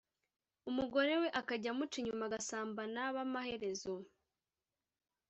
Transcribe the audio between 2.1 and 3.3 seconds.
agasambana b